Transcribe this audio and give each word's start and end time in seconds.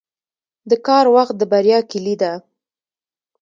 •د 0.69 0.71
کار 0.87 1.05
وخت 1.15 1.35
د 1.37 1.41
بریا 1.51 1.79
کلي 1.91 2.15
ده. 2.21 2.31